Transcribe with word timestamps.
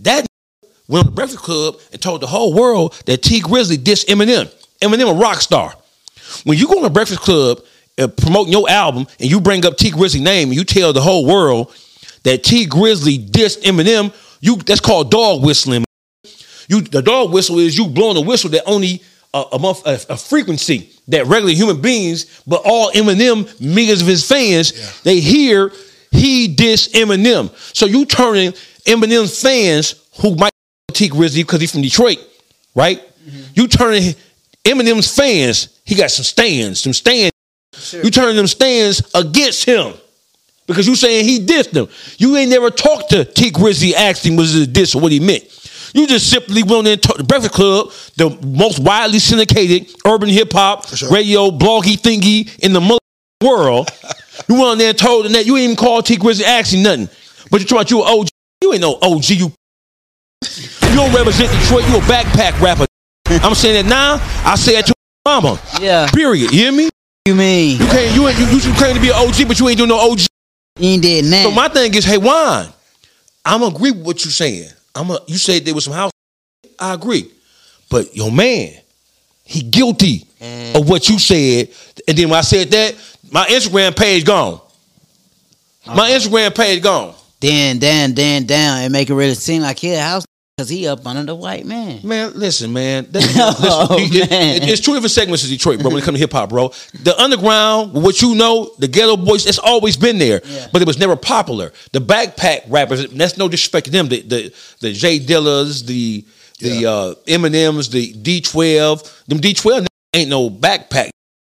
That 0.00 0.26
went 0.88 1.06
on 1.06 1.10
the 1.10 1.14
Breakfast 1.14 1.42
Club 1.42 1.80
and 1.92 2.00
told 2.00 2.20
the 2.20 2.26
whole 2.26 2.54
world 2.54 3.00
that 3.06 3.22
Tee 3.22 3.40
Grizzley 3.40 3.76
dissed 3.76 4.06
Eminem. 4.06 4.52
Eminem 4.80 5.10
a 5.10 5.18
rock 5.18 5.40
star. 5.40 5.74
When 6.44 6.58
you 6.58 6.66
go 6.66 6.76
on 6.78 6.82
the 6.82 6.90
Breakfast 6.90 7.20
Club 7.20 7.60
and 7.98 8.14
promoting 8.16 8.52
your 8.52 8.68
album 8.68 9.06
and 9.18 9.30
you 9.30 9.40
bring 9.40 9.64
up 9.64 9.76
Tee 9.76 9.90
Grizzley 9.90 10.20
name 10.20 10.48
and 10.48 10.56
you 10.56 10.64
tell 10.64 10.92
the 10.92 11.00
whole 11.00 11.26
world 11.26 11.74
that 12.24 12.42
Tee 12.44 12.66
Grizzley 12.66 13.18
dissed 13.18 13.62
Eminem, 13.62 14.12
you 14.40 14.56
that's 14.56 14.80
called 14.80 15.10
dog 15.10 15.42
whistling. 15.42 15.84
You 16.68 16.82
the 16.82 17.02
dog 17.02 17.32
whistle 17.32 17.58
is 17.58 17.78
you 17.78 17.86
blowing 17.86 18.16
a 18.16 18.20
whistle 18.20 18.50
that 18.50 18.64
only 18.66 19.02
a, 19.32 19.44
a, 19.52 19.58
month, 19.58 19.86
a, 19.86 20.00
a 20.10 20.16
frequency 20.16 20.90
that 21.08 21.26
regular 21.26 21.54
human 21.54 21.80
beings, 21.80 22.42
but 22.46 22.62
all 22.64 22.90
Eminem 22.90 23.60
millions 23.60 24.02
of 24.02 24.08
his 24.08 24.26
fans, 24.26 25.02
they 25.02 25.20
hear 25.20 25.72
he 26.10 26.48
diss 26.48 26.88
Eminem. 26.88 27.50
So 27.74 27.86
you 27.86 28.04
turning 28.04 28.54
Eminem's 28.86 29.40
fans 29.40 30.08
who 30.20 30.34
might 30.36 30.52
Tee 30.92 31.08
Grizzley 31.08 31.42
because 31.42 31.60
he's 31.60 31.72
from 31.72 31.82
Detroit, 31.82 32.18
right? 32.74 32.98
Mm-hmm. 32.98 33.42
You 33.54 33.68
turning 33.68 34.14
Eminem's 34.64 35.14
fans, 35.14 35.80
he 35.84 35.94
got 35.94 36.10
some 36.10 36.24
stands, 36.24 36.80
some 36.80 36.92
stands. 36.92 37.32
You 37.92 38.10
turning 38.10 38.36
them 38.36 38.46
stands 38.46 39.02
against 39.14 39.64
him 39.64 39.92
because 40.66 40.86
you 40.86 40.94
saying 40.96 41.24
he 41.24 41.44
dissed 41.44 41.70
them. 41.70 41.88
You 42.16 42.36
ain't 42.36 42.50
never 42.50 42.70
talked 42.70 43.10
to 43.10 43.24
Tee 43.24 43.50
Grizzley, 43.50 43.92
asked 43.92 44.24
him 44.24 44.36
was 44.36 44.56
it 44.56 44.62
a 44.62 44.66
diss 44.66 44.94
or 44.94 45.02
what 45.02 45.12
he 45.12 45.20
meant. 45.20 45.44
You 45.94 46.06
just 46.06 46.30
simply 46.30 46.62
went 46.62 46.86
in 46.88 46.98
the 46.98 47.24
Breakfast 47.24 47.54
Club, 47.54 47.92
the 48.16 48.30
most 48.46 48.80
widely 48.80 49.18
syndicated 49.18 49.94
urban 50.06 50.28
hip 50.28 50.52
hop 50.52 50.88
sure. 50.88 51.10
radio 51.10 51.50
bloggy 51.50 51.96
thingy 51.96 52.58
in 52.58 52.72
the 52.72 52.80
mother 52.80 52.98
world. 53.42 53.90
you 54.48 54.54
went 54.54 54.66
on 54.66 54.78
there 54.78 54.90
and 54.90 54.98
told 54.98 55.26
him 55.26 55.32
that 55.32 55.46
you 55.46 55.56
ain't 55.56 55.64
even 55.64 55.76
called 55.76 56.06
Tee 56.06 56.16
Grizzley, 56.16 56.44
asking 56.44 56.82
nothing. 56.82 57.08
But 57.50 57.60
you 57.60 57.66
talking 57.66 57.76
about 57.76 57.90
you 57.90 58.02
an 58.02 58.20
OG. 58.20 58.28
You 58.62 58.72
ain't 58.72 58.82
no 58.82 58.98
OG. 59.02 59.30
You 59.30 59.46
you 60.56 60.94
don't 60.94 61.14
represent 61.14 61.50
Detroit. 61.60 61.86
You 61.88 61.96
a 61.96 62.00
backpack 62.00 62.60
rapper. 62.60 62.86
I'm 63.26 63.54
saying 63.54 63.86
that 63.86 63.88
now. 63.88 64.18
I 64.48 64.56
say 64.56 64.78
it 64.78 64.86
to 64.86 64.94
mama. 65.24 65.60
Yeah. 65.80 66.08
Period. 66.12 66.52
You 66.52 66.58
hear 66.58 66.72
me? 66.72 66.88
You 67.26 67.34
mean? 67.34 67.80
You 67.80 67.86
can't. 67.86 68.14
You 68.14 68.28
ain't. 68.28 68.38
You, 68.38 68.46
you 68.46 68.74
claim 68.76 68.94
to 68.94 69.00
be 69.00 69.08
an 69.08 69.14
OG, 69.16 69.48
but 69.48 69.58
you 69.58 69.68
ain't 69.68 69.78
doing 69.78 69.88
no 69.88 69.98
OG. 69.98 70.20
You 70.78 70.90
ain't 70.90 71.02
did 71.02 71.24
nothing. 71.24 71.42
So 71.44 71.50
my 71.50 71.68
thing 71.68 71.92
is, 71.94 72.04
hey, 72.04 72.18
wine. 72.18 72.68
I'm 73.44 73.62
agree 73.62 73.92
with 73.92 74.04
what 74.04 74.24
you're 74.24 74.32
saying. 74.32 74.70
I'm 74.94 75.10
a. 75.10 75.18
You 75.26 75.36
said 75.36 75.64
there 75.64 75.74
was 75.74 75.84
some 75.84 75.94
house. 75.94 76.12
I 76.78 76.94
agree, 76.94 77.30
but 77.90 78.14
your 78.14 78.30
man, 78.30 78.72
he 79.44 79.62
guilty 79.62 80.26
of 80.74 80.88
what 80.88 81.08
you 81.08 81.18
said. 81.18 81.70
And 82.06 82.16
then 82.16 82.28
when 82.28 82.38
I 82.38 82.42
said 82.42 82.70
that, 82.70 82.94
my 83.30 83.46
Instagram 83.46 83.96
page 83.96 84.24
gone. 84.24 84.60
My 85.86 86.10
Instagram 86.10 86.54
page 86.54 86.82
gone. 86.82 87.14
Then, 87.40 87.78
then, 87.78 88.14
then, 88.14 88.44
down, 88.46 88.78
and 88.82 88.92
make 88.92 89.10
it 89.10 89.14
really 89.14 89.34
seem 89.34 89.62
like 89.62 89.78
he 89.78 89.92
a 89.92 90.00
house 90.00 90.24
because 90.56 90.70
he 90.70 90.88
up 90.88 91.06
under 91.06 91.22
the 91.24 91.34
white 91.34 91.66
man. 91.66 92.00
Man, 92.02 92.32
listen, 92.34 92.72
man. 92.72 93.06
That, 93.10 93.22
Oh, 93.60 93.94
listen, 93.96 94.14
it- 94.16 94.22
it- 94.24 94.30
man. 94.30 94.68
it's 94.70 94.80
two 94.80 94.94
different 94.94 95.10
segments 95.10 95.44
of 95.44 95.50
Detroit, 95.50 95.80
bro. 95.80 95.90
When 95.90 95.98
it 95.98 96.04
comes 96.04 96.16
to 96.16 96.20
hip 96.20 96.32
hop, 96.32 96.48
bro, 96.48 96.72
the 97.02 97.14
underground, 97.20 97.92
what 97.92 98.22
you 98.22 98.34
know, 98.34 98.70
the 98.78 98.88
ghetto 98.88 99.18
boys, 99.18 99.44
it's 99.46 99.58
always 99.58 99.98
been 99.98 100.16
there, 100.16 100.40
Yeah. 100.44 100.68
but 100.72 100.80
it 100.80 100.86
was 100.88 100.98
never 100.98 101.14
popular. 101.14 101.72
The 101.92 102.00
backpack 102.00 102.62
rappers, 102.68 103.06
that's 103.08 103.36
no 103.36 103.48
disrespect 103.48 103.84
to 103.86 103.92
them. 103.92 104.08
The 104.08 104.22
the, 104.22 104.54
the 104.80 104.92
J 104.94 105.18
Dillas, 105.20 105.84
the 105.84 106.24
the 106.60 106.68
Yeah. 106.70 106.88
uh, 106.90 107.14
Eminems, 107.26 107.90
the 107.90 108.14
D 108.14 108.40
twelve, 108.40 109.02
them 109.28 109.40
D 109.40 109.52
twelve 109.52 109.86
ain't 110.14 110.30
no 110.30 110.48
backpack. 110.48 111.10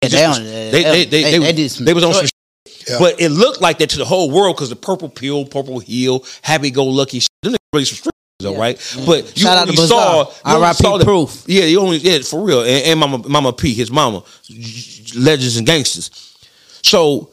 Yeah, 0.02 0.08
they, 0.08 0.26
was- 0.26 0.38
on- 0.38 0.44
they, 0.44 0.70
they, 0.70 0.82
they, 0.82 1.04
they- 1.04 1.22
they, 1.22 1.38
they 1.38 1.52
did 1.52 1.70
they 1.70 1.94
was 1.94 2.02
on 2.02 2.14
some 2.14 2.26
shit. 2.68 2.98
But 2.98 3.20
it 3.20 3.30
looked 3.30 3.60
like 3.60 3.78
that 3.78 3.90
to 3.90 3.98
the 3.98 4.04
whole 4.04 4.30
world 4.30 4.56
because 4.56 4.70
the 4.70 4.76
purple 4.76 5.08
pill, 5.08 5.44
purple 5.44 5.78
heel, 5.80 6.24
happy 6.42 6.70
go 6.70 6.84
lucky 6.84 7.20
shit. 7.20 7.28
Them 7.42 7.52
niggas 7.52 7.58
really 7.72 7.84
some 7.84 7.96
street, 7.96 8.12
though, 8.40 8.52
Yeah. 8.52 8.58
right? 8.60 8.76
Mm-hmm. 8.76 9.06
But 9.06 9.36
you 9.36 9.42
Shout 9.42 9.56
out 9.58 9.62
only 9.68 9.76
to 9.76 9.86
saw, 9.86 10.18
you 10.24 10.28
only 10.44 10.62
R.I.P. 10.64 10.74
saw 10.74 10.98
the- 10.98 11.04
Proof. 11.04 11.44
Yeah, 11.46 11.64
you 11.64 11.80
only 11.80 11.98
yeah 11.98 12.18
for 12.20 12.42
real, 12.42 12.60
and, 12.60 12.84
and 12.86 13.00
Mama 13.00 13.18
Mama 13.28 13.52
P, 13.52 13.74
his 13.74 13.90
mama, 13.90 14.22
legends 15.16 15.56
and 15.56 15.66
gangsters. 15.66 16.10
So 16.82 17.30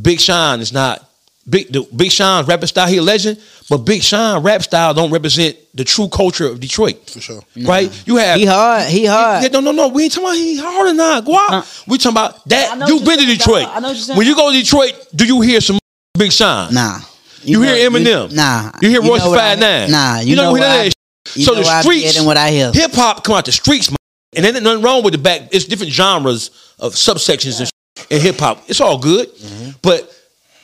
Big 0.00 0.20
Sean 0.20 0.60
is 0.60 0.72
not 0.72 1.08
big. 1.48 1.72
The 1.72 1.86
Big 1.94 2.10
Sean's 2.10 2.48
rapping 2.48 2.66
style, 2.68 2.88
he 2.88 2.96
a 2.98 3.02
legend, 3.02 3.40
but 3.70 3.78
Big 3.78 4.02
Sean 4.02 4.42
rap 4.42 4.62
style 4.62 4.92
don't 4.94 5.10
represent 5.10 5.56
the 5.74 5.84
true 5.84 6.08
culture 6.08 6.46
of 6.46 6.60
Detroit, 6.60 7.08
For 7.10 7.20
sure. 7.20 7.42
right? 7.64 7.90
You 8.06 8.16
have 8.16 8.38
He 8.38 8.44
hard. 8.46 8.88
He 8.88 9.06
hard. 9.06 9.42
yeah, 9.42 9.48
no, 9.48 9.60
no, 9.60 9.72
no. 9.72 9.88
We 9.88 10.04
ain't 10.04 10.12
talking 10.12 10.28
about 10.28 10.36
he 10.36 10.56
hard 10.58 10.88
or 10.90 10.94
not. 10.94 11.24
Go 11.24 11.36
out. 11.36 11.52
Uh, 11.52 11.62
we 11.88 11.98
talking 11.98 12.12
about 12.12 12.48
that. 12.48 12.88
You've 12.88 13.02
what 13.02 13.16
been 13.18 13.26
to 13.26 13.34
Detroit. 13.36 13.66
I 13.68 13.80
know 13.80 13.88
what 13.88 13.94
you're 13.94 14.04
saying. 14.04 14.18
When 14.18 14.26
you 14.26 14.34
go 14.36 14.52
to 14.52 14.56
Detroit, 14.58 14.92
do 15.14 15.24
you 15.26 15.40
hear 15.40 15.60
some 15.60 15.78
Big 16.18 16.30
Sean? 16.32 16.72
Nah. 16.74 16.98
You, 17.42 17.60
hear 17.62 17.90
Eminem? 17.90 18.32
nah. 18.32 18.70
You 18.80 18.88
hear 18.90 19.02
Royce 19.02 19.22
know 19.24 19.30
what 19.30 19.38
I- 19.38 19.50
Five 19.50 19.58
Nine? 19.58 19.90
Nah. 19.90 20.20
You, 20.20 20.30
You, 20.30 20.36
know, 20.36 20.42
know, 20.44 20.48
who 20.54 20.60
what 20.60 20.62
I, 20.62 20.82
is? 20.84 20.92
you 21.34 21.42
So 21.44 21.52
know 21.52 21.58
the 21.60 21.64
what 21.64 21.74
I 21.74 21.80
streets, 21.82 22.14
get 22.18 22.24
what 22.26 22.36
I 22.36 22.50
hear. 22.50 22.72
hip 22.72 22.92
hop 22.92 23.22
come 23.24 23.34
out 23.36 23.44
the 23.44 23.52
streets, 23.52 23.90
man. 23.90 23.96
and 24.36 24.46
ain't 24.46 24.62
nothing 24.62 24.82
wrong 24.82 25.02
with 25.02 25.12
the 25.12 25.18
back. 25.18 25.48
It's 25.52 25.64
different 25.64 25.92
genres 25.92 26.50
of 26.78 26.94
subsections 26.94 27.58
and 27.60 27.68
sh- 27.68 28.04
in 28.10 28.20
hip 28.20 28.38
hop. 28.38 28.62
It's 28.68 28.80
all 28.80 28.98
good, 28.98 29.28
Mm-hmm. 29.34 29.70
but 29.82 30.10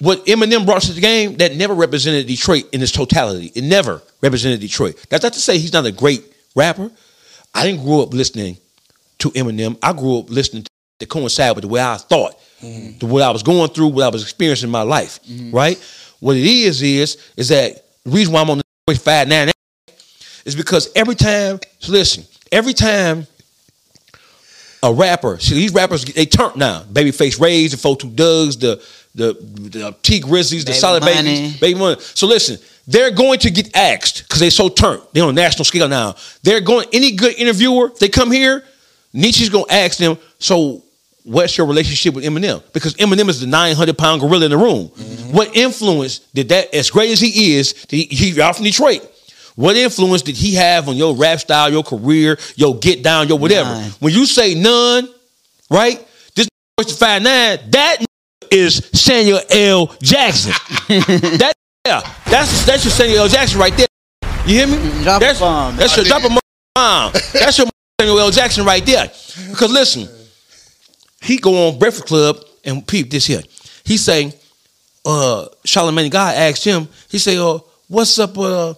what 0.01 0.25
Eminem 0.27 0.65
brought 0.65 0.83
to 0.83 0.93
the 0.93 1.01
game 1.01 1.37
that 1.37 1.55
never 1.55 1.75
represented 1.75 2.27
Detroit 2.27 2.65
in 2.73 2.83
its 2.83 2.91
totality. 2.91 3.53
It 3.55 3.63
never 3.63 4.03
represented 4.23 4.61
Detroit. 4.61 5.05
That's 5.09 5.23
not 5.23 5.35
to 5.35 5.41
say 5.41 5.59
he's 5.59 5.73
not 5.73 5.87
a 5.87 5.93
great 5.93 6.25
rapper. 6.57 6.91
I 7.55 7.65
didn't 7.65 7.85
grow 7.85 8.03
up 8.03 8.15
listening 8.15 8.57
to 9.19 9.31
Eminem. 9.31 9.77
I 9.83 9.93
grew 9.93 10.21
up 10.21 10.31
listening 10.31 10.65
to, 10.65 10.71
to 11.01 11.07
coincide 11.07 11.55
with 11.55 11.63
the 11.63 11.69
way 11.69 11.83
I 11.83 11.97
thought, 11.97 12.39
mm-hmm. 12.63 12.99
the 12.99 13.07
what 13.07 13.23
I 13.23 13.31
was 13.31 13.43
going 13.43 13.71
through, 13.71 13.89
what 13.89 14.05
I 14.05 14.09
was 14.09 14.23
experiencing 14.23 14.69
in 14.69 14.73
my 14.73 14.83
life. 14.83 15.23
Mm-hmm. 15.25 15.55
Right? 15.55 15.79
What 16.21 16.37
it 16.37 16.45
is 16.45 16.83
is 16.83 17.19
is 17.37 17.49
that 17.49 17.85
the 18.05 18.11
reason 18.11 18.33
why 18.33 18.41
I'm 18.41 18.51
on 18.51 18.59
the 18.87 18.95
five 18.95 19.29
nine 19.29 19.51
is 20.45 20.55
because 20.55 20.91
every 20.97 21.15
time, 21.15 21.61
so 21.79 21.93
listen, 21.93 22.25
every 22.51 22.73
time 22.73 23.27
a 24.83 24.93
rapper, 24.93 25.39
see 25.39 25.55
these 25.55 25.73
rappers, 25.73 26.05
they 26.05 26.27
turn 26.27 26.53
now. 26.57 26.83
Babyface 26.83 27.39
Rays, 27.41 27.73
the 27.73 27.77
42 27.77 28.15
Duggs, 28.15 28.57
the 28.57 28.83
the, 29.15 29.35
the 29.35 29.97
Tee 30.03 30.21
Grizzleys, 30.21 30.61
the 30.61 30.67
Baby 30.67 30.79
Solid 30.79 31.03
Money. 31.03 31.23
Babies, 31.23 31.61
Baby 31.61 31.79
Money. 31.79 32.01
So 32.01 32.27
listen, 32.27 32.59
they're 32.87 33.11
going 33.11 33.39
to 33.41 33.51
get 33.51 33.77
asked 33.77 34.23
because 34.23 34.41
they're 34.41 34.51
so 34.51 34.69
turned. 34.69 35.03
They're 35.13 35.25
on 35.25 35.31
a 35.31 35.33
national 35.33 35.65
scale 35.65 35.89
now. 35.89 36.17
They're 36.43 36.61
going, 36.61 36.89
any 36.93 37.13
good 37.13 37.35
interviewer, 37.35 37.93
they 37.99 38.09
come 38.09 38.31
here, 38.31 38.65
Niche's 39.13 39.49
going 39.49 39.67
to 39.67 39.73
ask 39.73 39.99
them, 39.99 40.17
so 40.39 40.85
what's 41.25 41.59
your 41.59 41.67
relationship 41.67 42.15
with 42.15 42.25
Eminem? 42.25 42.63
Because 42.73 42.95
Eminem 42.95 43.29
is 43.29 43.41
the 43.41 43.47
900 43.47 43.99
pound 43.99 44.21
gorilla 44.21 44.47
in 44.47 44.51
the 44.51 44.59
room. 44.59 44.89
Mm-hmm. 44.89 45.33
What 45.33 45.57
influence 45.57 46.21
did 46.35 46.49
that, 46.51 46.75
as 46.75 46.91
great 46.91 47.11
as 47.11 47.21
he 47.21 47.57
is, 47.57 47.73
did 47.73 47.97
he, 47.97 48.05
he 48.05 48.41
out 48.41 48.57
from 48.57 48.65
Detroit. 48.65 49.09
What 49.57 49.77
influence 49.77 50.23
did 50.23 50.37
he 50.37 50.55
have 50.55 50.89
on 50.89 50.97
your 50.97 51.15
rap 51.15 51.41
style, 51.41 51.71
your 51.71 51.83
career, 51.83 52.39
your 52.55 52.79
get 52.79 53.03
down, 53.03 53.29
your 53.29 53.39
whatever? 53.39 53.75
When 53.99 54.13
you 54.13 54.25
say 54.25 54.55
none, 54.55 55.09
right? 55.71 56.05
This 56.35 56.49
five 56.97 57.23
nine, 57.23 57.59
that 57.71 57.99
is 58.51 58.77
Samuel 58.93 59.41
L. 59.51 59.87
Jackson. 60.03 60.53
that 61.39 61.53
yeah, 61.87 62.01
that's 62.27 62.67
that's 62.67 62.85
your 62.85 62.93
Samuel 62.93 63.21
L. 63.21 63.29
Jackson 63.29 63.59
right 63.59 63.75
there. 63.77 63.87
You 64.47 64.57
hear 64.57 64.67
me? 64.67 64.77
Drop 65.03 65.23
a 65.23 65.25
that's 65.25 65.41
bomb. 65.41 65.77
that's 65.77 65.97
your 65.97 66.05
drop 66.05 66.25
a 66.25 66.29
bomb. 66.75 67.13
That's 67.33 67.59
your 67.59 67.67
Samuel 68.01 68.21
L. 68.21 68.31
Jackson 68.31 68.65
right 68.65 68.85
there. 68.85 69.07
Because 69.51 69.73
listen, 69.73 70.09
he 71.23 71.39
go 71.39 71.69
on 71.69 71.79
Breakfast 71.79 72.07
Club 72.07 72.37
and 72.65 72.87
peep 72.87 73.11
this 73.11 73.27
here. 73.27 73.43
He 73.85 73.97
say, 73.97 74.33
uh, 75.05 75.47
Charlamagne 75.67 76.11
God 76.11 76.37
asked 76.37 76.65
him. 76.65 76.89
He 77.09 77.19
say, 77.19 77.39
uh, 77.39 77.59
what's 77.89 78.19
up? 78.19 78.37
Uh, 78.37 78.75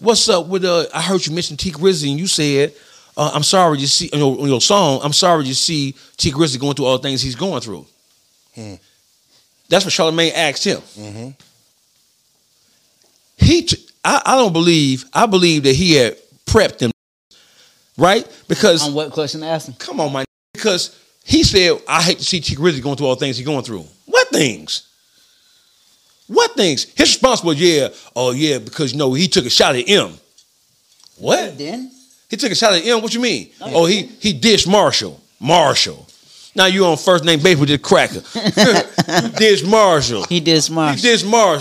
what's 0.00 0.28
up 0.28 0.46
with? 0.46 0.64
Uh, 0.64 0.86
I 0.94 1.02
heard 1.02 1.24
you 1.26 1.34
mention 1.34 1.56
Tee 1.56 1.72
Grizzley 1.72 2.10
and 2.10 2.18
you 2.20 2.26
said. 2.26 2.74
Uh, 3.14 3.30
I'm 3.34 3.42
sorry 3.42 3.76
to 3.76 3.86
see 3.86 4.08
on 4.14 4.20
your, 4.20 4.40
on 4.40 4.48
your 4.48 4.60
song. 4.62 5.00
I'm 5.02 5.12
sorry 5.12 5.44
to 5.44 5.54
see 5.54 5.94
Tee 6.16 6.32
Grizzley 6.32 6.58
going 6.58 6.74
through 6.74 6.86
all 6.86 6.96
the 6.96 7.02
things 7.02 7.20
he's 7.20 7.34
going 7.34 7.60
through. 7.60 7.84
That's 9.72 9.86
what 9.86 9.94
Charlamagne 9.94 10.32
asked 10.34 10.64
him. 10.64 10.80
Mm-hmm. 10.80 11.28
He, 13.38 13.62
t- 13.62 13.86
I, 14.04 14.20
I 14.26 14.36
don't 14.36 14.52
believe. 14.52 15.06
I 15.14 15.24
believe 15.24 15.62
that 15.62 15.74
he 15.74 15.94
had 15.94 16.18
prepped 16.44 16.76
them, 16.76 16.90
right? 17.96 18.28
Because 18.48 18.86
On 18.86 18.92
what 18.92 19.12
question 19.12 19.40
to 19.40 19.46
ask 19.46 19.66
him? 19.68 19.74
come 19.78 19.98
on, 19.98 20.12
my 20.12 20.26
Because 20.52 20.94
he 21.24 21.42
said, 21.42 21.80
I 21.88 22.02
hate 22.02 22.18
to 22.18 22.24
see 22.24 22.40
Tee 22.40 22.54
Grizzley 22.54 22.82
going 22.82 22.96
through 22.96 23.06
all 23.06 23.14
the 23.16 23.20
things 23.20 23.38
he's 23.38 23.46
going 23.46 23.64
through. 23.64 23.86
What 24.04 24.28
things? 24.28 24.86
What 26.26 26.54
things? 26.54 26.84
His 26.84 27.08
response 27.08 27.42
was, 27.42 27.58
yeah, 27.58 27.88
oh 28.14 28.32
yeah, 28.32 28.58
because 28.58 28.92
you 28.92 28.98
know 28.98 29.14
he 29.14 29.26
took 29.26 29.46
a 29.46 29.50
shot 29.50 29.74
at 29.74 29.88
Em. 29.88 30.12
What? 31.16 31.56
Then 31.56 31.90
He 32.28 32.36
took 32.36 32.52
a 32.52 32.54
shot 32.54 32.74
at 32.74 32.84
Em. 32.84 33.00
What 33.00 33.14
you 33.14 33.20
mean? 33.20 33.48
Oh, 33.62 33.86
he 33.86 34.02
he 34.02 34.34
dished 34.34 34.68
Marshall. 34.68 35.18
Marshall. 35.40 36.06
Now 36.54 36.66
you 36.66 36.84
on 36.84 36.98
first 36.98 37.24
name 37.24 37.40
basis 37.40 37.60
with 37.60 37.68
this 37.70 37.80
cracker. 37.80 38.22
you 39.38 39.64
Marshall. 39.64 40.24
he 40.24 40.40
did 40.40 40.70
Marshall. 40.70 40.96
He 40.96 41.02
dished 41.02 41.26
Marshall. 41.26 41.60